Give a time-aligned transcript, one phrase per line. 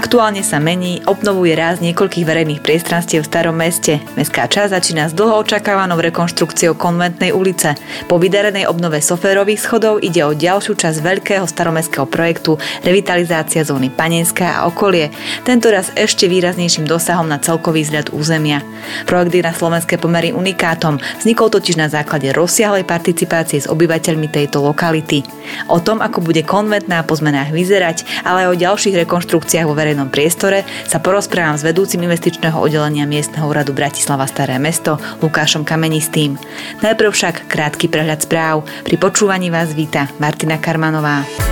[0.00, 4.00] Aktuálne sa mení, obnovuje ráz niekoľkých verejných priestranstiev v starom meste.
[4.16, 7.76] Mestská časť začína s dlho očakávanou rekonštrukciou konventnej ulice.
[8.08, 14.64] Po vydarenej obnove soférových schodov ide o ďalšiu časť veľkého staromestského projektu revitalizácia zóny Panenská
[14.64, 15.12] a okolie,
[15.44, 18.64] tento raz ešte výraznejším dosahom na celkový vzhľad územia.
[19.04, 24.64] Projekt je na slovenské pomery unikátom, vznikol totiž na základe rozsiahlej participácie s obyvateľmi tejto
[24.64, 25.28] lokality.
[25.68, 30.06] O tom, ako bude konventná po zmenách vyzerať, ale aj o ďalších rekonštrukciách vo verejnom
[30.06, 36.38] priestore sa porozprávam s vedúcim investičného oddelenia miestneho úradu Bratislava Staré mesto Lukášom Kamenistým.
[36.78, 38.62] Najprv však krátky prehľad správ.
[38.86, 41.49] Pri počúvaní vás víta Martina Karmanová.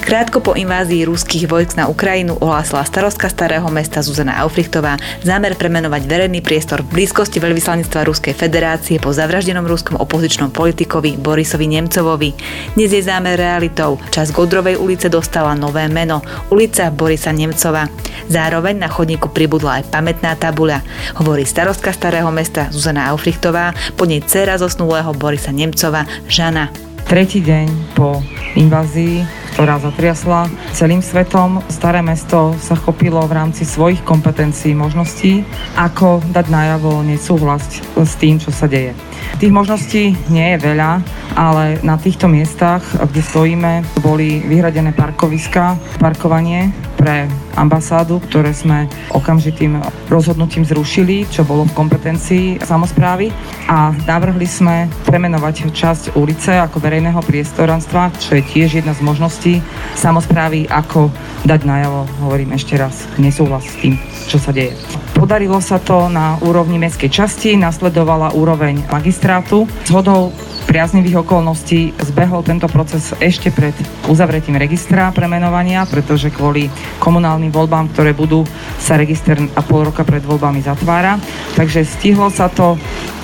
[0.00, 6.02] Krátko po invázii ruských vojsk na Ukrajinu ohlásila starostka starého mesta Zuzana Aufrichtová zámer premenovať
[6.08, 12.32] verejný priestor v blízkosti veľvyslanectva Ruskej federácie po zavraždenom ruskom opozičnom politikovi Borisovi Nemcovovi.
[12.74, 14.00] Dnes je zámer realitou.
[14.08, 17.86] Čas Godrovej ulice dostala nové meno ulica Borisa Nemcova.
[18.26, 20.80] Zároveň na chodníku pribudla aj pamätná tabuľa,
[21.20, 26.89] hovorí starostka starého mesta Zuzana Aufrichtová, po nej dcera zosnulého Borisa Nemcova, Žana.
[27.10, 28.22] Tretí deň po
[28.54, 31.60] invázii ktorá zatriasla celým svetom.
[31.68, 35.44] Staré mesto sa chopilo v rámci svojich kompetencií, možností,
[35.76, 37.60] ako dať najavo nesúhlas
[37.92, 38.96] s tým, čo sa deje.
[39.36, 41.04] Tých možností nie je veľa,
[41.36, 47.24] ale na týchto miestach, kde stojíme, boli vyhradené parkoviska, parkovanie pre
[47.56, 48.84] ambasádu, ktoré sme
[49.16, 49.80] okamžitým
[50.12, 53.32] rozhodnutím zrušili, čo bolo v kompetencii samozprávy
[53.72, 59.54] a navrhli sme premenovať časť ulice ako verejného priestoranstva, čo je tiež jedna z možností
[59.96, 61.08] samozprávy, ako
[61.48, 63.96] dať najavo, hovorím ešte raz, nesúhlas s tým,
[64.28, 64.76] čo sa deje.
[65.20, 69.68] Podarilo sa to na úrovni mestskej časti, nasledovala úroveň magistrátu.
[69.84, 70.32] Zhodou
[70.64, 73.76] priaznivých okolností zbehol tento proces ešte pred
[74.08, 76.72] uzavretím registra premenovania, pretože kvôli
[77.04, 78.48] komunálnym voľbám, ktoré budú,
[78.80, 81.20] sa register a pol roka pred voľbami zatvára.
[81.52, 82.80] Takže stihlo sa to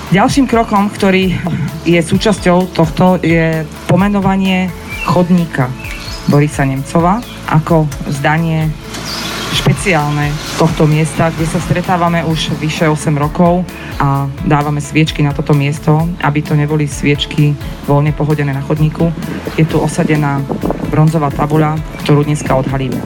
[0.06, 1.34] Ďalším krokom, ktorý
[1.82, 4.70] je súčasťou tohto, je pomenovanie
[5.02, 5.66] chodníka
[6.30, 7.18] Borisa Nemcova
[7.50, 8.70] ako zdanie
[9.86, 13.62] špeciálne tohto miesta, kde sa stretávame už vyše 8 rokov
[14.02, 17.54] a dávame sviečky na toto miesto, aby to neboli sviečky
[17.86, 19.14] voľne pohodené na chodníku.
[19.54, 20.42] Je tu osadená
[20.90, 22.98] bronzová tabuľa, ktorú dneska odhalíme.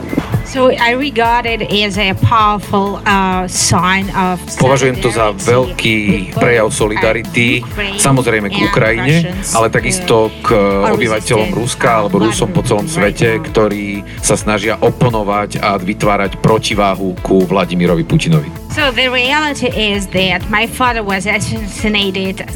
[0.50, 6.74] So I regard it as a powerful uh, sign of Považujem to za veľký prejav
[6.74, 7.62] solidarity,
[7.94, 10.58] samozrejme k Ukrajine, ale takisto k
[10.90, 17.46] obyvateľom Ruska alebo Rusom po celom svete, ktorí sa snažia oponovať a vytvárať protiváhu ku
[17.46, 18.59] Vladimirovi Putinovi.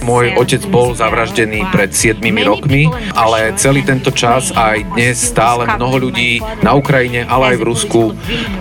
[0.06, 2.86] Môj otec bol zavraždený pred 7 rokmi,
[3.18, 8.02] ale celý tento čas aj dnes stále mnoho ľudí na Ukrajine, ale aj v Rusku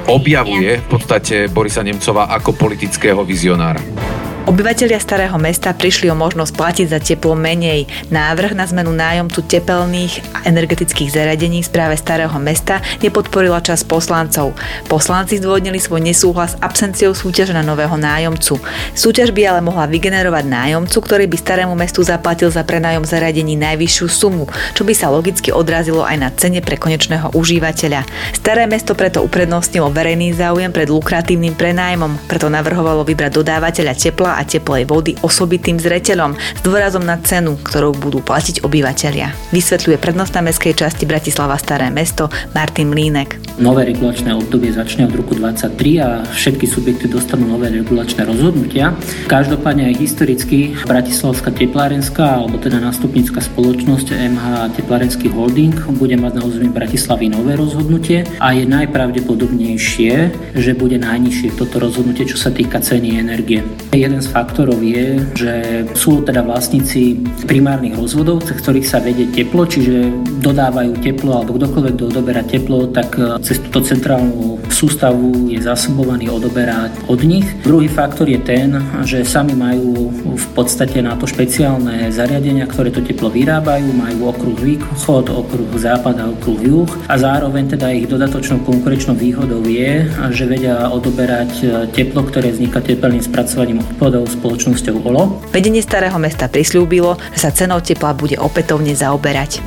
[0.09, 4.12] objavuje v podstate Borisa Nemcova ako politického vizionára.
[4.43, 7.87] Obyvatelia Starého mesta prišli o možnosť platiť za teplo menej.
[8.11, 14.51] Návrh na zmenu nájomcu tepelných a energetických zariadení v správe Starého mesta nepodporila čas poslancov.
[14.91, 18.59] Poslanci zdôvodnili svoj nesúhlas absenciou súťaže na nového nájomcu.
[18.91, 24.07] Súťaž by ale mohla vygenerovať nájomcu, ktorý by Starému mestu zaplatil za prenájom zariadení najvyššiu
[24.11, 28.03] sumu, čo by sa logicky odrazilo aj na cene pre konečného užívateľa.
[28.35, 34.43] Staré mesto preto uprednostnilo verejný záujem pred lukratívnym prenájmom, preto navrhovalo vybrať dodávateľa tepla a
[34.43, 39.53] teplej vody osobitým zreteľom s dôrazom na cenu, ktorou budú platiť obyvateľia.
[39.53, 42.27] Vysvetľuje prednostná mestskej časti Bratislava Staré mesto
[42.57, 43.37] Martin Mlínek.
[43.61, 48.97] Nové regulačné obdobie začne od roku 2023 a všetky subjekty dostanú nové regulačné rozhodnutia.
[49.29, 54.45] Každopádne aj historicky Bratislavská teplárenská alebo teda nástupnícka spoločnosť MH
[54.81, 60.13] Teplárenský holding bude mať na území Bratislavy nové rozhodnutie a je najpravdepodobnejšie,
[60.57, 63.61] že bude najnižšie toto rozhodnutie, čo sa týka ceny energie.
[63.93, 65.53] Jeden faktorov je, že
[65.95, 70.11] sú teda vlastníci primárnych rozvodov, cez ktorých sa vedie teplo, čiže
[70.43, 76.29] dodávajú teplo alebo kdokoľvek, kto odoberá teplo, tak e, cez túto centrálnu sústavu je zasobovaný
[76.29, 77.47] odoberať od nich.
[77.63, 78.77] Druhý faktor je ten,
[79.07, 84.57] že sami majú v podstate na to špeciálne zariadenia, ktoré to teplo vyrábajú, majú okruh
[84.59, 90.45] východ, okruh západ a okruh juh a zároveň teda ich dodatočnou konkurenčnou výhodou je, že
[90.45, 95.41] vedia odoberať e, teplo, ktoré vzniká tepelným spracovaním odpadov dohodou spoločnosťou OLO.
[95.49, 99.57] Vedenie Starého mesta prislúbilo, že sa cenou tepla bude opätovne zaoberať.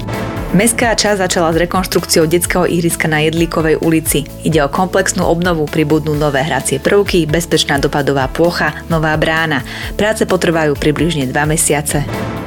[0.54, 4.22] Mestská časť začala s rekonštrukciou detského ihriska na Jedlíkovej ulici.
[4.46, 9.66] Ide o komplexnú obnovu, pribudnú nové hracie prvky, bezpečná dopadová plocha, nová brána.
[9.98, 12.06] Práce potrvajú približne 2 mesiace.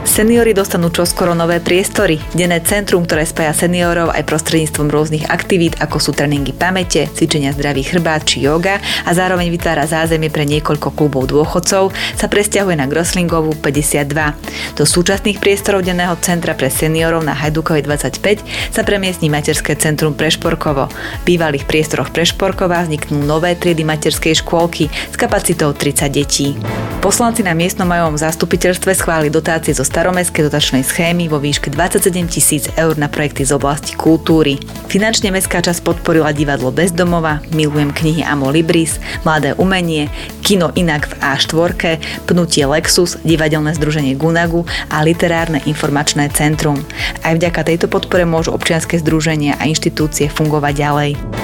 [0.10, 2.18] Seniori dostanú čoskoro nové priestory.
[2.34, 7.86] Denné centrum, ktoré spája seniorov aj prostredníctvom rôznych aktivít, ako sú tréningy pamäte, cvičenia zdravý
[7.86, 13.54] chrbát či yoga a zároveň vytvára zázemie pre niekoľko klubov dôchodcov, sa presťahuje na Groslingovú
[13.62, 14.80] 52.
[14.80, 20.86] Do súčasných priestorov denného centra pre seniorov na Hajdukovej 25 sa premiestní materské centrum Prešporkovo.
[21.26, 26.54] V bývalých priestoroch Prešporkova vzniknú nové triedy materskej škôlky s kapacitou 30 detí.
[27.00, 32.68] Poslanci na miestnom majovom zastupiteľstve schválili dotácie zo staromestskej dotačnej schémy vo výške 27 tisíc
[32.76, 34.60] eur na projekty z oblasti kultúry.
[34.92, 40.12] Finančne mestská časť podporila divadlo Bezdomova, Milujem knihy Amo Libris, Mladé umenie,
[40.44, 46.84] Kino Inak v A4, Pnutie Lexus, divadelné združenie Gunagu a Literárne informačné centrum.
[47.24, 51.39] Aj vďaka tejto podpore môžu občianske združenia a inštitúcie fungovať ďalej.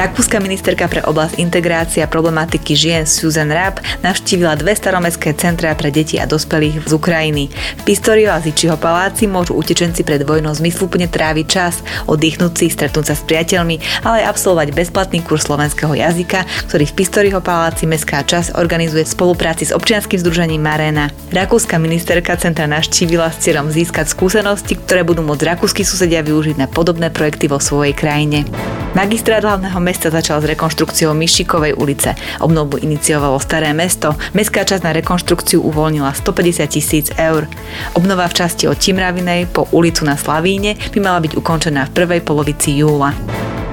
[0.00, 6.16] Rakúska ministerka pre oblasť integrácia problematiky žien Susan Rapp navštívila dve staromestské centrá pre deti
[6.16, 7.52] a dospelých z Ukrajiny.
[7.52, 13.12] V Pistorio a Zičiho paláci môžu utečenci pred vojnou zmysluplne tráviť čas, oddychnúť si, stretnúť
[13.12, 18.24] sa s priateľmi, ale aj absolvovať bezplatný kurz slovenského jazyka, ktorý v Pistoriho paláci mestská
[18.24, 21.12] čas organizuje v spolupráci s občianským združením Marena.
[21.28, 26.72] Rakúska ministerka centra navštívila s cieľom získať skúsenosti, ktoré budú môcť rakúsky susedia využiť na
[26.72, 28.48] podobné projekty vo svojej krajine.
[28.90, 32.14] Magistrát hlavného mesta začal s rekonštrukciou Myšikovej ulice.
[32.38, 34.14] Obnovu iniciovalo Staré mesto.
[34.38, 37.50] Mestská časť na rekonštrukciu uvoľnila 150 tisíc eur.
[37.98, 42.22] Obnova v časti od Timravinej po ulicu na Slavíne by mala byť ukončená v prvej
[42.22, 43.10] polovici júla.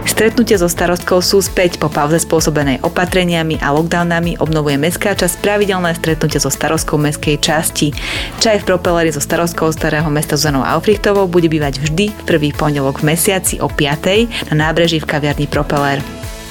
[0.07, 5.93] Stretnutie so starostkou sú späť po pauze spôsobenej opatreniami a lockdownami obnovuje mestská časť pravidelné
[5.93, 7.91] stretnutie so starostkou mestskej časti.
[8.39, 13.03] Čaj v propeleri so starostkou starého mesta Zuzanou Alfrichtovou bude bývať vždy v prvý pondelok
[13.03, 14.55] v mesiaci o 5.
[14.55, 15.99] na nábreží v kaviarni Propeller.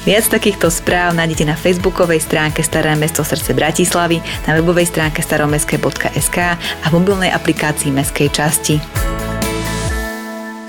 [0.06, 6.38] Viac takýchto správ nájdete na facebookovej stránke Staré mesto srdce Bratislavy, na webovej stránke staromestské.sk
[6.54, 8.78] a v mobilnej aplikácii Mestskej časti.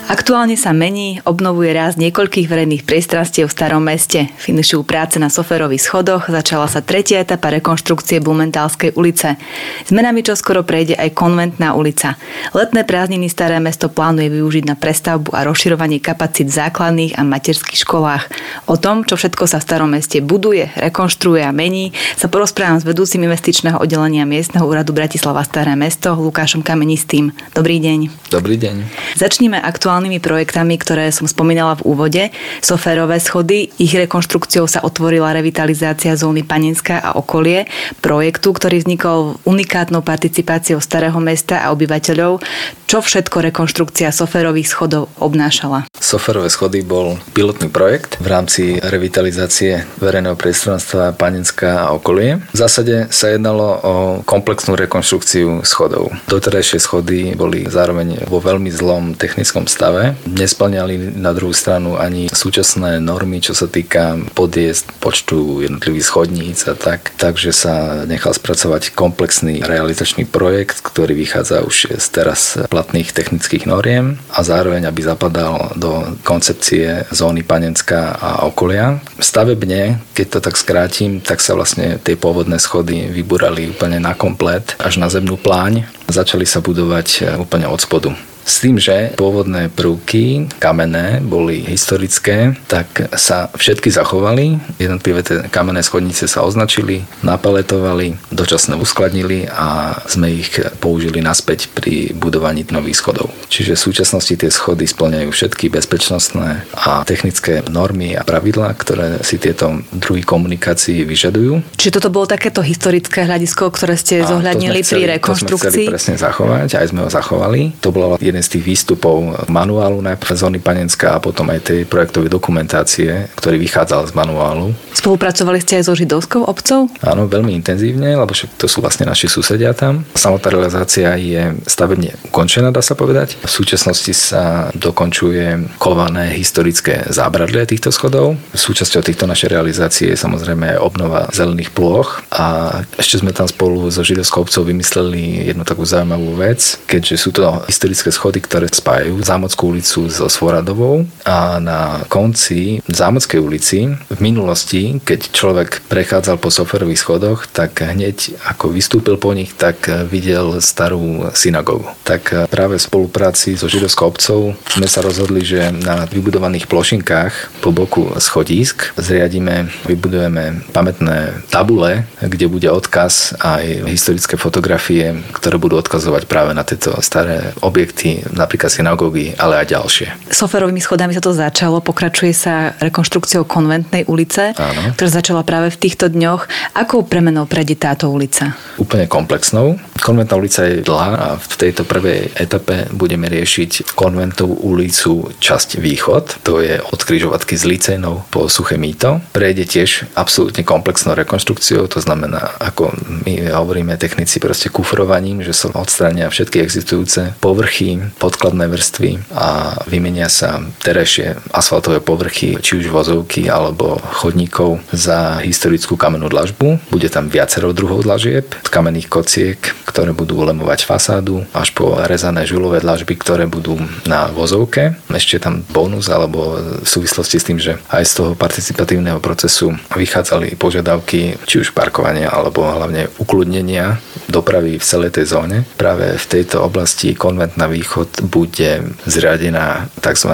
[0.07, 4.31] Aktuálne sa mení, obnovuje raz niekoľkých verejných priestranstiev v starom meste.
[4.39, 9.35] Finišujú práce na soferových schodoch, začala sa tretia etapa rekonštrukcie Blumentálskej ulice.
[9.83, 12.15] Zmenami čo skoro prejde aj konventná ulica.
[12.55, 17.83] Letné prázdniny staré mesto plánuje využiť na prestavbu a rozširovanie kapacít v základných a materských
[17.83, 18.31] školách.
[18.71, 22.87] O tom, čo všetko sa v starom meste buduje, rekonštruuje a mení, sa porozprávam s
[22.87, 27.35] vedúcim investičného oddelenia miestneho úradu Bratislava Staré mesto Lukášom Kamenistým.
[27.51, 28.31] Dobrý deň.
[28.31, 28.87] Dobrý deň.
[29.19, 32.29] Začníme aktuálne aktuálnymi projektami, ktoré som spomínala v úvode.
[32.61, 37.65] Soférové schody, ich rekonštrukciou sa otvorila revitalizácia zóny Panenská a okolie,
[37.97, 42.45] projektu, ktorý vznikol unikátnou participáciou starého mesta a obyvateľov.
[42.85, 45.89] Čo všetko rekonštrukcia Soférových schodov obnášala?
[45.97, 52.37] Soferové schody bol pilotný projekt v rámci revitalizácie verejného priestranstva Panenská a okolie.
[52.53, 53.93] V zásade sa jednalo o
[54.23, 56.13] komplexnú rekonštrukciu schodov.
[56.29, 60.19] Doterajšie schody boli zároveň vo veľmi zlom technickom stave stave.
[60.27, 66.75] Nesplňali na druhú stranu ani súčasné normy, čo sa týka podjezd, počtu jednotlivých schodníc a
[66.75, 67.15] tak.
[67.15, 74.19] Takže sa nechal spracovať komplexný realizačný projekt, ktorý vychádza už z teraz platných technických noriem
[74.35, 78.99] a zároveň, aby zapadal do koncepcie zóny Panenská a okolia.
[79.23, 84.75] Stavebne, keď to tak skrátim, tak sa vlastne tie pôvodné schody vyburali úplne na komplet
[84.83, 85.87] až na zemnú pláň.
[86.11, 88.11] Začali sa budovať úplne od spodu.
[88.47, 94.55] S tým, že pôvodné prvky kamenné boli historické, tak sa všetky zachovali.
[94.79, 102.15] Jednotlivé tie kamenné schodnice sa označili, napaletovali, dočasne uskladnili a sme ich použili naspäť pri
[102.15, 103.35] budovaní nových schodov.
[103.51, 109.35] Čiže v súčasnosti tie schody splňajú všetky bezpečnostné a technické normy a pravidlá, ktoré si
[109.35, 111.75] tieto druhy komunikácií vyžadujú.
[111.75, 115.51] Čiže toto bolo takéto historické hľadisko, ktoré ste a zohľadnili chceli, pri rekonštrukcii?
[115.51, 117.61] To sme chceli presne zachovať, aj sme ho zachovali.
[117.83, 121.89] To bolo jeden jeden z tých výstupov manuálu najprv zóny Panenská a potom aj tej
[121.89, 124.77] projektovej dokumentácie, ktorý vychádzal z manuálu.
[124.93, 126.93] Spolupracovali ste aj so židovskou obcov?
[127.01, 130.05] Áno, veľmi intenzívne, lebo však to sú vlastne naši susedia tam.
[130.13, 133.41] Samotná realizácia je stavebne ukončená, dá sa povedať.
[133.41, 138.37] V súčasnosti sa dokončuje kované historické zábradlie týchto schodov.
[138.53, 144.05] Súčasťou týchto našej realizácie je samozrejme obnova zelených plôch a ešte sme tam spolu so
[144.05, 149.23] židovskou obcov vymysleli jednu takú zaujímavú vec, keďže sú to historické schody schody, ktoré spájajú
[149.23, 156.51] Zámodskú ulicu so Svoradovou a na konci Zámodskej ulici v minulosti, keď človek prechádzal po
[156.51, 161.87] soferových schodoch, tak hneď ako vystúpil po nich, tak videl starú synagogu.
[162.03, 167.71] Tak práve v spolupráci so židovskou obcov sme sa rozhodli, že na vybudovaných plošinkách po
[167.71, 176.27] boku schodísk zriadíme, vybudujeme pamätné tabule, kde bude odkaz aj historické fotografie, ktoré budú odkazovať
[176.27, 180.07] práve na tieto staré objekty, napríklad synagógy, ale aj ďalšie.
[180.31, 184.93] Soferovými schodami sa to začalo, pokračuje sa rekonštrukciou konventnej ulice, Áno.
[184.95, 186.47] ktorá začala práve v týchto dňoch.
[186.77, 188.53] Akou premenou prejde táto ulica?
[188.77, 189.79] Úplne komplexnou.
[189.97, 196.45] Konventná ulica je dlhá a v tejto prvej etape budeme riešiť konventovú ulicu časť východ,
[196.45, 199.19] to je od križovatky z Licejnou po Suché Mýto.
[199.33, 202.93] Prejde tiež absolútne komplexnou rekonštrukciou, to znamená, ako
[203.25, 210.29] my hovoríme technici, proste kufrovaním, že sa odstrania všetky existujúce povrchy, podkladné vrstvy a vymenia
[210.31, 216.91] sa terajšie asfaltové povrchy, či už vozovky alebo chodníkov za historickú kamennú dlažbu.
[216.93, 222.83] Bude tam viacero druhov dlažieb, kamenných kociek, ktoré budú ulemovať fasádu, až po rezané žulové
[222.83, 224.93] dlažby, ktoré budú na vozovke.
[225.09, 230.53] Ešte tam bonus alebo v súvislosti s tým, že aj z toho participatívneho procesu vychádzali
[230.55, 233.97] požiadavky či už parkovania alebo hlavne ukludnenia
[234.27, 235.63] dopravy v celej tej zóne.
[235.79, 240.31] Práve v tejto oblasti konvent na východ bude zriadená tzv.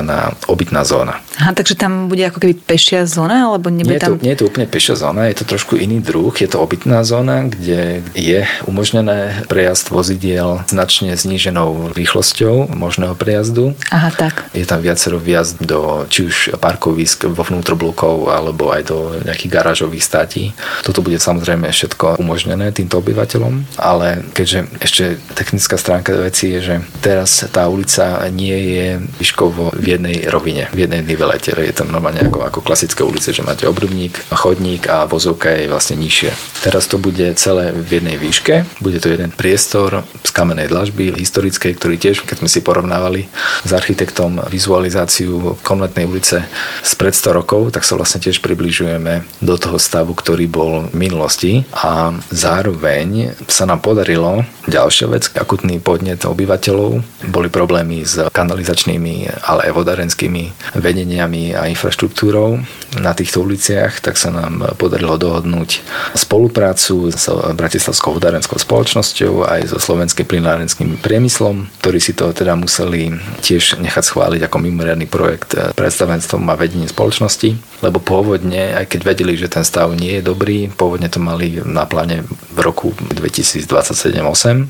[0.49, 1.21] obytná zóna.
[1.41, 4.17] Aha, takže tam bude ako keby pešia zóna, alebo nebude nie tam...
[4.17, 7.01] To, nie je to úplne pešia zóna, je to trošku iný druh, je to obytná
[7.01, 13.73] zóna, kde je umožnené prejazd vozidiel značne zníženou rýchlosťou možného prejazdu.
[13.89, 14.45] Aha, tak.
[14.53, 20.05] Je tam viacero viazd do či už parkovisk vo vnútroblokov alebo aj do nejakých garážových
[20.05, 20.43] státí.
[20.85, 25.03] Toto bude samozrejme všetko umožnené týmto obyvateľom, ale keďže ešte
[25.35, 28.87] technická stránka veci je, že teraz tá ulica nie je
[29.19, 31.55] výškovo v jednej rovine, v jednej nive velete.
[31.55, 35.95] Je tam normálne ako, ako klasické ulice, že máte obrubník, chodník a vozovka je vlastne
[35.95, 36.35] nižšie.
[36.67, 38.67] Teraz to bude celé v jednej výške.
[38.83, 43.31] Bude to jeden priestor z kamenej dlažby historickej, ktorý tiež, keď sme si porovnávali
[43.63, 46.43] s architektom vizualizáciu konventnej ulice
[46.83, 51.63] spred 100 rokov, tak sa vlastne tiež približujeme do toho stavu, ktorý bol v minulosti
[51.71, 57.01] a zároveň sa nám podarilo ďalšia vec, akutný podnet obyvateľov.
[57.31, 60.43] Boli problémy s kanalizačnými, ale aj vodárenskými
[60.77, 62.59] vedeniami a infraštruktúrou
[62.99, 65.81] na týchto uliciach, tak sa nám podarilo dohodnúť
[66.13, 73.13] spoluprácu s Bratislavskou vodárenskou spoločnosťou aj so slovenským plynárenským priemyslom, ktorí si to teda museli
[73.41, 79.33] tiež nechať schváliť ako mimoriadný projekt predstavenstvom a vedením spoločnosti, lebo pôvodne, aj keď vedeli,
[79.35, 82.23] že ten stav nie je dobrý, pôvodne to mali na pláne
[82.53, 84.67] v roku 2027-8,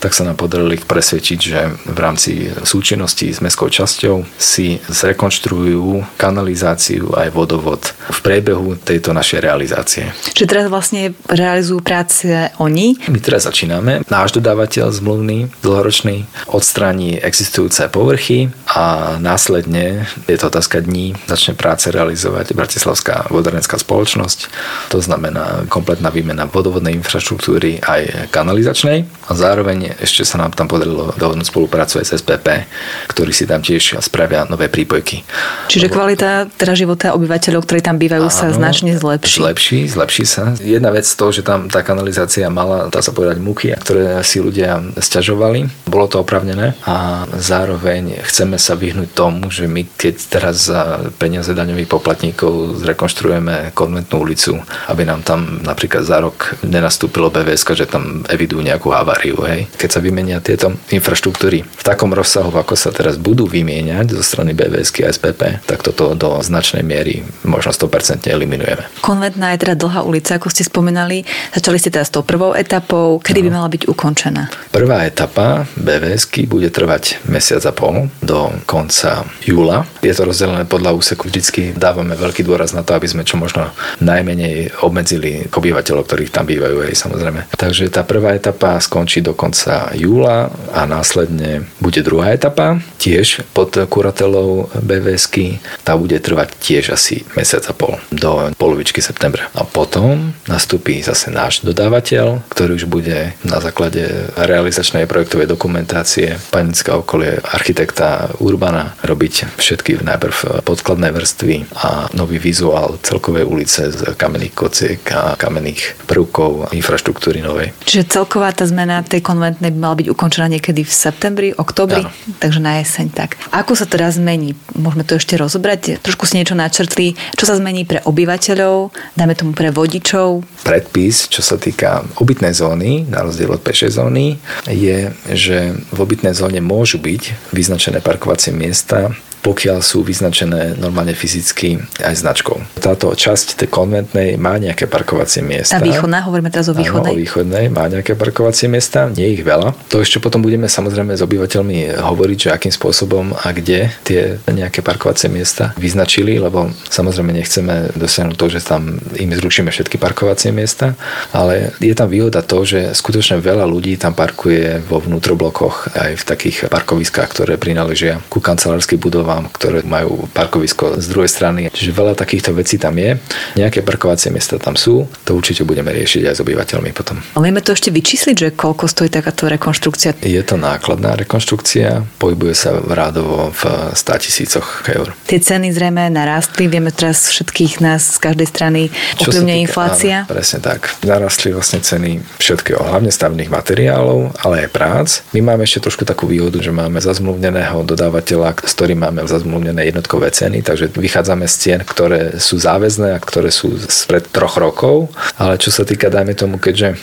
[0.00, 6.18] tak sa nám podarilo ich presvedčiť, že v rámci súčinnosti s mestskou časťou si zrekonštruujú
[6.18, 10.10] kanalizáciu aj vodovod v priebehu tejto našej realizácie.
[10.34, 12.26] Čiže teraz vlastne realizujú práce
[12.58, 12.98] oni?
[13.06, 14.02] My teraz začíname.
[14.10, 21.88] Náš dodávateľ zmluvný, dlhoročný, odstráni existujúce povrchy a následne, je to otázka dní, začne práce
[21.88, 24.50] realizovať Bratislavská vodárenská spoločnosť.
[24.90, 29.61] To znamená kompletná výmena vodovodnej infraštruktúry aj kanalizačnej a zároveň
[30.02, 32.66] ešte sa nám tam podarilo dohodnúť spoluprácu aj s SPP,
[33.10, 35.22] ktorí si tam tiež spravia nové prípojky.
[35.70, 39.38] Čiže kvalita teda života obyvateľov, ktorí tam bývajú, Áno, sa značne zlepší.
[39.38, 40.52] Zlepší, zlepší sa.
[40.58, 44.82] Jedna vec to, že tam tá kanalizácia mala, dá sa povedať, muky, ktoré si ľudia
[44.98, 45.88] sťažovali.
[45.88, 51.52] Bolo to opravnené a zároveň chceme sa vyhnúť tomu, že my keď teraz za peniaze
[51.52, 58.26] daňových poplatníkov zrekonštruujeme konventnú ulicu, aby nám tam napríklad za rok nenastúpilo BVS, že tam
[58.26, 59.36] evidujú nejakú haváriu.
[59.52, 59.68] Hej.
[59.76, 64.56] Keď sa vymenia tieto infraštruktúry v takom rozsahu, ako sa teraz budú vymieňať zo strany
[64.56, 68.88] BVS a SPP, tak toto do značnej miery možno 100% eliminujeme.
[69.04, 71.28] Konventná je teda dlhá ulica, ako ste spomínali.
[71.52, 73.20] Začali ste teda s tou prvou etapou.
[73.20, 73.44] Kedy no.
[73.44, 74.48] by mala byť ukončená?
[74.72, 79.84] Prvá etapa BVS bude trvať mesiac a pol do konca júla.
[80.00, 81.28] Je to rozdelené podľa úseku.
[81.28, 83.68] Vždycky dávame veľký dôraz na to, aby sme čo možno
[84.00, 87.40] najmenej obmedzili obyvateľov, ktorých tam bývajú, aj samozrejme.
[87.52, 93.74] Takže tá prvá etapa skončí do konca júla a následne bude druhá etapa, tiež pod
[93.90, 99.50] kuratelou BVSky tá bude trvať tiež asi mesiac a pol do polovičky septembra.
[99.58, 106.94] A potom nastúpi zase náš dodávateľ, ktorý už bude na základe realizačnej projektovej dokumentácie Panická
[107.02, 114.54] okolie architekta Urbana robiť všetky najprv podkladné vrstvy a nový vizuál celkovej ulice z kamenných
[114.54, 117.72] kociek a kamenných prvkov infraštruktúry novej.
[117.88, 122.12] Čiže celková tá zmena tej konventnej by mala byť ukončená niekedy v septembri, oktobri, ano.
[122.42, 123.38] takže na jeseň tak.
[123.54, 124.58] Ako sa teraz zmení?
[124.74, 126.02] Môžeme to ešte rozobrať?
[126.02, 127.14] Trošku si niečo načrtli.
[127.38, 130.42] Čo sa zmení pre obyvateľov, dáme tomu pre vodičov?
[130.66, 134.36] Predpis, čo sa týka obytnej zóny, na rozdiel od pešej zóny,
[134.66, 141.82] je, že v obytnej zóne môžu byť vyznačené parkovacie miesta pokiaľ sú vyznačené normálne fyzicky
[141.98, 142.62] aj značkou.
[142.78, 145.82] Táto časť tej konventnej má nejaké parkovacie miesta.
[145.82, 147.10] Tá východná, hovoríme teraz o východnej.
[147.10, 149.74] Áno, o východnej má nejaké parkovacie miesta, nie ich veľa.
[149.90, 154.78] To ešte potom budeme samozrejme s obyvateľmi hovoriť, že akým spôsobom a kde tie nejaké
[154.86, 160.94] parkovacie miesta vyznačili, lebo samozrejme nechceme dosiahnuť to, že tam im zrušíme všetky parkovacie miesta,
[161.34, 166.24] ale je tam výhoda to, že skutočne veľa ľudí tam parkuje vo vnútroblokoch aj v
[166.24, 171.60] takých parkoviskách, ktoré prináležia ku kancelárskej budove budovám, ktoré majú parkovisko z druhej strany.
[171.72, 173.16] Čiže veľa takýchto vecí tam je.
[173.56, 175.08] Nejaké parkovacie miesta tam sú.
[175.24, 177.16] To určite budeme riešiť aj s obyvateľmi potom.
[177.36, 180.20] A vieme to ešte vyčísliť, že koľko stojí takáto rekonštrukcia?
[180.20, 183.62] Je to nákladná rekonštrukcia, pohybuje sa v rádovo v
[183.96, 185.16] 100 tisícoch eur.
[185.28, 188.80] Tie ceny zrejme narastli, vieme teraz všetkých nás z každej strany
[189.16, 190.28] ovplyvňuje inflácia.
[190.28, 190.92] Áno, presne tak.
[191.02, 195.08] Narastli vlastne ceny všetkého, hlavne stavných materiálov, ale aj prác.
[195.32, 200.30] My máme ešte trošku takú výhodu, že máme zazmluvneného dodávateľa, s ktorým máme zazmluvnené jednotkové
[200.30, 205.58] ceny, takže vychádzame z cien, ktoré sú záväzné a ktoré sú spred troch rokov, ale
[205.58, 206.98] čo sa týka, dajme tomu, keďže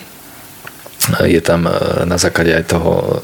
[1.25, 1.71] je tam e,
[2.05, 3.15] na základe aj toho e,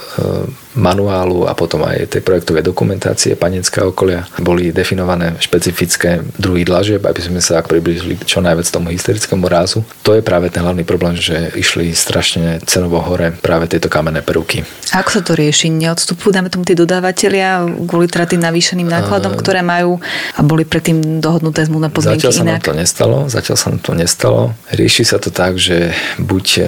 [0.76, 7.22] manuálu a potom aj tej projektovej dokumentácie panenská okolia boli definované špecifické druhy dlažieb, aby
[7.24, 9.88] sme sa približili čo najviac tomu historickému rázu.
[10.04, 14.68] To je práve ten hlavný problém, že išli strašne cenovo hore práve tieto kamenné prvky.
[14.92, 15.72] A ako sa to rieši?
[15.72, 20.04] Neodstupujú, dáme tomu tí dodávateľia kvôli teda tým navýšeným nákladom, uh, ktoré majú
[20.36, 22.60] a boli predtým dohodnuté zmluvné podmienky Zatiaľ sa inak?
[22.60, 24.42] nám to nestalo, zatiaľ sa nám to nestalo.
[24.76, 26.64] Rieši sa to tak, že buď, e,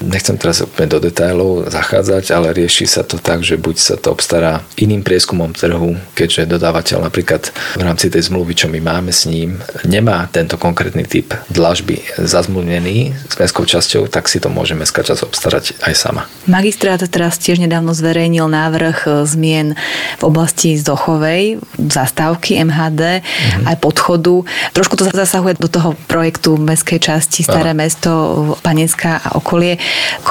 [0.00, 4.12] nechcem teraz úplne do detailov zachádzať, ale rieši sa to tak, že buď sa to
[4.12, 9.24] obstará iným prieskumom trhu, keďže dodávateľ napríklad v rámci tej zmluvy, čo my máme s
[9.28, 15.04] ním, nemá tento konkrétny typ dlažby zazmluvnený s mestskou časťou, tak si to môže mestská
[15.06, 16.22] časť obstarať aj sama.
[16.48, 19.78] Magistrát teraz tiež nedávno zverejnil návrh e, zmien
[20.18, 23.64] v oblasti Zdochovej, zastávky MHD, mm-hmm.
[23.70, 24.44] aj podchodu.
[24.72, 27.78] Trošku to zasahuje do toho projektu mestskej časti Staré Aha.
[27.78, 28.10] mesto,
[28.60, 29.80] Panenská a okolie.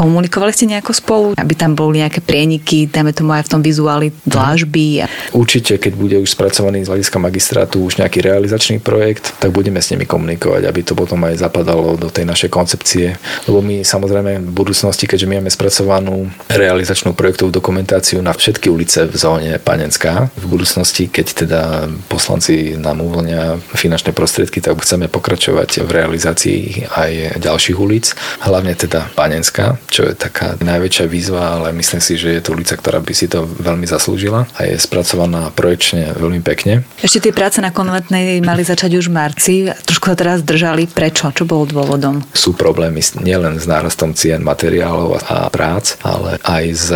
[0.10, 4.10] Komunikovali ste nejako spolu, aby tam boli nejaké prieniky, dajme tomu aj v tom vizuáli
[4.26, 5.06] dlážby.
[5.38, 9.94] Určite, keď bude už spracovaný z hľadiska magistrátu už nejaký realizačný projekt, tak budeme s
[9.94, 13.22] nimi komunikovať, aby to potom aj zapadalo do tej našej koncepcie.
[13.46, 19.06] Lebo my samozrejme v budúcnosti, keďže my máme spracovanú realizačnú projektovú dokumentáciu na všetky ulice
[19.06, 21.62] v zóne Panenská, v budúcnosti, keď teda
[22.10, 29.14] poslanci nám uvoľnia finančné prostriedky, tak chceme pokračovať v realizácii aj ďalších ulic, hlavne teda
[29.14, 33.14] Panenská, čo je taká najväčšia výzva, ale myslím si, že je to ulica, ktorá by
[33.16, 36.88] si to veľmi zaslúžila a je spracovaná projekčne veľmi pekne.
[37.04, 40.88] Ešte tie práce na konventnej mali začať už v marci, trošku sa teraz držali.
[40.88, 41.32] Prečo?
[41.34, 42.24] Čo bolo dôvodom?
[42.32, 46.88] Sú problémy nielen s nárastom cien materiálov a prác, ale aj s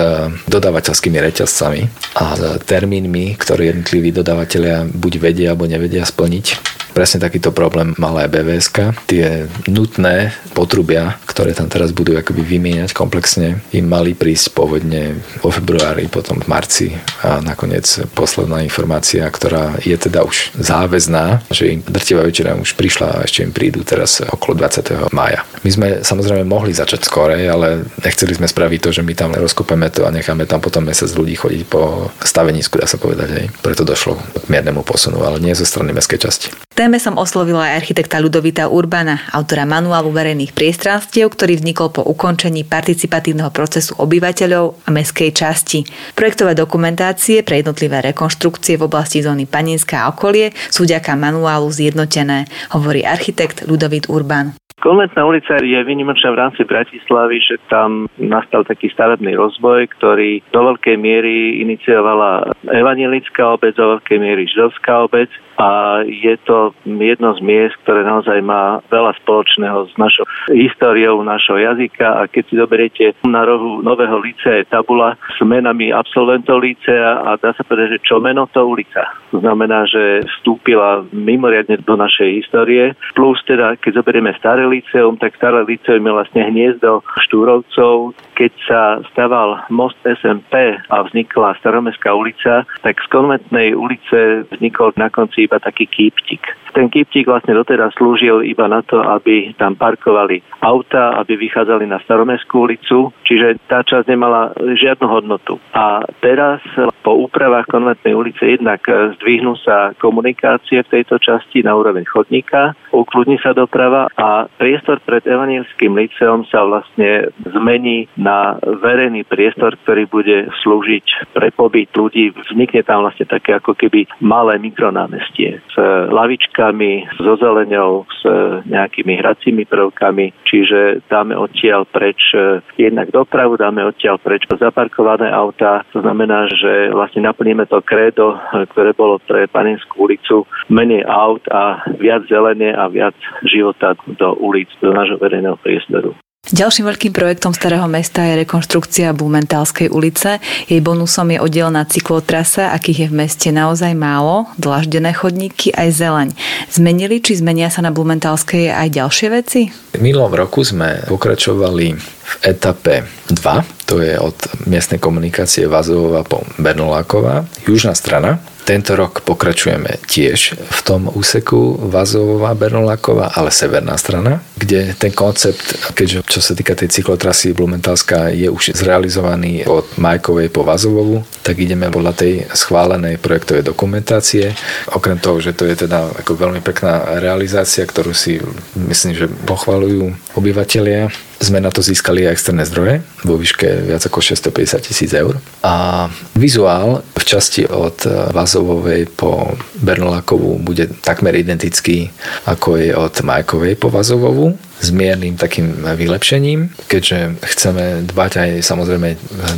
[0.47, 1.81] dodávateľskými reťazcami
[2.19, 6.45] a s termínmi, ktoré jednotliví dodávateľia buď vedia alebo nevedia splniť.
[6.93, 8.67] Presne takýto problém mala aj BVS.
[9.09, 15.49] Tie nutné potrubia, ktoré tam teraz budú akoby vymieňať komplexne, im mali prísť pôvodne vo
[15.49, 16.87] februári, potom v marci
[17.25, 23.07] a nakoniec posledná informácia, ktorá je teda už záväzná, že im drtivá väčšina už prišla
[23.09, 25.09] a ešte im prídu teraz okolo 20.
[25.09, 25.41] mája.
[25.65, 29.89] My sme samozrejme mohli začať skore, ale nechceli sme spraviť to, že my tam rozkopeme
[29.89, 33.29] to a necháme tam potom mesiac ľudí chodiť po stavenisku, dá sa povedať.
[33.33, 33.45] Hej.
[33.65, 37.85] Preto došlo k miernemu posunu, ale nie zo strany mestskej časti téme som oslovila aj
[37.85, 44.89] architekta Ludovita Urbana, autora manuálu verejných priestranstiev, ktorý vznikol po ukončení participatívneho procesu obyvateľov a
[44.89, 45.85] mestskej časti.
[46.17, 52.49] Projektové dokumentácie pre jednotlivé rekonštrukcie v oblasti zóny Paninská a okolie sú vďaka manuálu zjednotené,
[52.73, 54.57] hovorí architekt Ludovit Urban.
[54.83, 60.59] Konventná ulica je vynimočná v rámci Bratislavy, že tam nastal taký stavebný rozvoj, ktorý do
[60.59, 65.31] veľkej miery iniciovala evanielická obec, do veľkej miery židovská obec
[65.63, 65.69] a
[66.03, 72.19] je to jedno z miest, ktoré naozaj má veľa spoločného s našou históriou našho jazyka
[72.19, 77.39] a keď si zoberiete na rohu Nového licea je tabula s menami absolventov licea a
[77.39, 79.07] dá sa povedať, že čo meno to ulica.
[79.31, 82.93] To znamená, že vstúpila mimoriadne do našej histórie.
[83.15, 88.13] Plus teda, keď zoberieme staré liceum, tak staré liceum je vlastne hniezdo Štúrovcov.
[88.33, 88.81] Keď sa
[89.13, 95.61] staval most SMP a vznikla Staromestská ulica, tak z konventnej ulice vznikol na konci iba
[95.61, 96.41] taký kýptik.
[96.73, 102.01] Ten kýptik vlastne doteraz slúžil iba na to, aby tam parkovali auta, aby vychádzali na
[102.01, 105.61] Staromestskú ulicu, čiže tá časť nemala žiadnu hodnotu.
[105.77, 106.65] A teraz
[107.05, 108.81] po úpravách konventnej ulice jednak
[109.21, 115.21] zdvihnú sa komunikácie v tejto časti na úroveň chodníka, ukludní sa doprava a priestor pred
[115.29, 122.31] Evanielským liceom sa vlastne zmení na verejný priestor, ktorý bude slúžiť pre pobyt ľudí.
[122.31, 125.75] Vznikne tam vlastne také ako keby malé mikronámestie s
[126.07, 128.21] lavičkami, so zeleňou, s
[128.63, 135.83] nejakými hracími prvkami, čiže dáme odtiaľ preč eh, jednak dopravu, dáme odtiaľ preč zaparkované auta,
[135.91, 141.43] to znamená, že vlastne naplníme to krédo, eh, ktoré bolo pre Panenskú ulicu, menej aut
[141.51, 146.15] a viac zelenie a viac života do ulic, do nášho verejného priestoru.
[146.43, 150.43] Ďalším veľkým projektom Starého mesta je rekonštrukcia Blumentálskej ulice.
[150.67, 156.29] Jej bonusom je oddelená cyklotrasa, akých je v meste naozaj málo, dlaždené chodníky aj zeleň.
[156.67, 159.71] Zmenili či zmenia sa na Blumentálskej aj ďalšie veci?
[159.95, 164.35] V minulom roku sme pokračovali v etape 2, to je od
[164.67, 172.55] miestnej komunikácie Vazovova po Bernoláková, južná strana, tento rok pokračujeme tiež v tom úseku Vazová
[172.55, 178.47] Bernoláková, ale severná strana, kde ten koncept, keďže čo sa týka tej cyklotrasy Blumentálska je
[178.47, 184.55] už zrealizovaný od Majkovej po Vazovovu, tak ideme podľa tej schválenej projektovej dokumentácie.
[184.95, 188.39] Okrem toho, že to je teda ako veľmi pekná realizácia, ktorú si
[188.79, 191.11] myslím, že pochvalujú obyvateľia,
[191.43, 195.35] sme na to získali aj externé zdroje vo výške viac ako 650 tisíc eur.
[195.61, 196.07] A
[196.39, 197.99] vizuál v časti od
[198.31, 199.51] Vazovovej po
[199.83, 202.09] Bernolákovú bude takmer identický
[202.47, 209.09] ako je od Majkovej po Vazovovu s miernym takým vylepšením, keďže chceme dbať aj samozrejme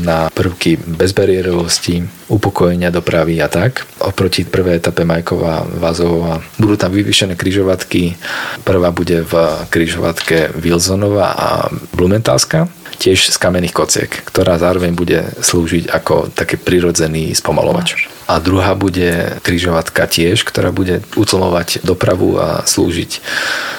[0.06, 3.86] na prvky bezbariérovosti, upokojenia dopravy a tak.
[4.01, 8.17] Oproti prvej etape Majková Vazová budú tam vyvýšené kryžovatky.
[8.62, 9.34] Prvá bude v
[9.69, 11.47] kryžovatke Wilsonova a
[11.93, 18.14] Blumentálska tiež z kamenných kociek, ktorá zároveň bude slúžiť ako taký prirodzený spomalovač.
[18.26, 23.22] A druhá bude kryžovatka tiež, ktorá bude utlmovať dopravu a slúžiť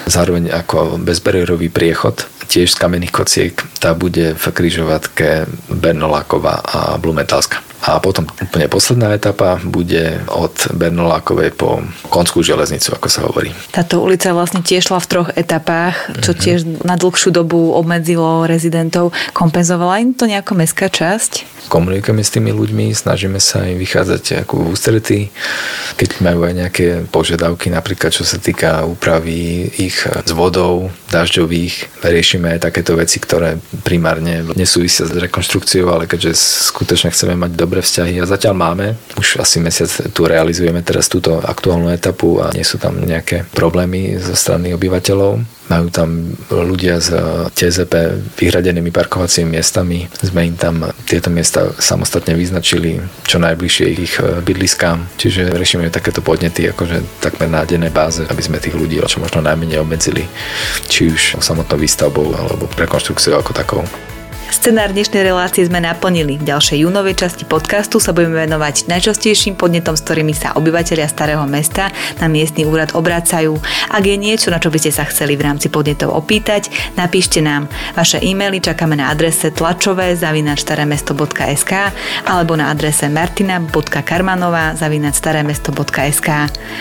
[0.07, 3.55] zároveň ako bezbariérový priechod tiež z kamenných kociek.
[3.83, 7.59] Tá bude v kryžovatke Bernoláková a Blumentalska.
[7.87, 13.55] A potom úplne posledná etapa bude od Bernolákovej po Konskú železnicu, ako sa hovorí.
[13.71, 16.43] Táto ulica vlastne tiež šla v troch etapách, čo mm-hmm.
[16.43, 19.15] tiež na dlhšiu dobu obmedzilo rezidentov.
[19.31, 21.47] Kompenzovala im to nejaká mestská časť?
[21.71, 25.21] Komunikujeme s tými ľuďmi, snažíme sa im vychádzať ako v ústretí,
[25.99, 32.07] keď majú aj nejaké požiadavky, napríklad čo sa týka úpravy ich z vodou, dažďových.
[32.07, 36.39] Riešime aj takéto veci, ktoré primárne nesúvisia s rekonštrukciou, ale keďže
[36.71, 38.97] skutočne chceme mať dobré dobré vzťahy a zatiaľ máme.
[39.21, 44.17] Už asi mesiac tu realizujeme teraz túto aktuálnu etapu a nie sú tam nejaké problémy
[44.17, 45.45] zo strany obyvateľov.
[45.69, 47.13] Majú tam ľudia s
[47.53, 50.09] TZP vyhradenými parkovacími miestami.
[50.25, 52.97] Sme im tam tieto miesta samostatne vyznačili
[53.29, 55.21] čo najbližšie ich bydliskám.
[55.21, 59.45] Čiže riešime takéto podnety akože takmer na dennej báze, aby sme tých ľudí čo možno
[59.45, 60.25] najmenej obmedzili.
[60.89, 63.85] Či už samotnou výstavbou alebo rekonštrukciou ako takou.
[64.47, 66.39] Scenár dnešnej relácie sme naplnili.
[66.39, 71.43] V ďalšej júnovej časti podcastu sa budeme venovať najčastejším podnetom, s ktorými sa obyvateľia starého
[71.51, 71.91] mesta
[72.23, 73.59] na miestny úrad obracajú.
[73.91, 77.67] Ak je niečo, na čo by ste sa chceli v rámci podnetov opýtať, napíšte nám.
[77.99, 81.73] Vaše e-maily čakáme na adrese tlačové zavinačstaremesto.sk
[82.31, 86.29] alebo na adrese martina.karmanová zavinačstaremesto.sk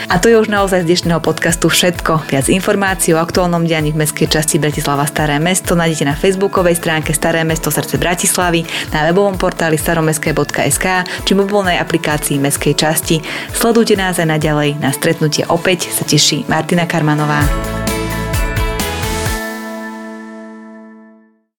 [0.05, 2.29] A to je už naozaj z dnešného podcastu všetko.
[2.29, 7.09] Viac informácií o aktuálnom dianí v mestskej časti Bratislava Staré mesto nájdete na facebookovej stránke
[7.09, 13.23] Staré mesto mesto srdce Bratislavy na webovom portáli staromestské.sk či mobilnej aplikácii Mestskej časti.
[13.55, 14.83] Sledujte nás aj naďalej.
[14.83, 17.94] Na stretnutie opäť sa teší Martina Karmanová.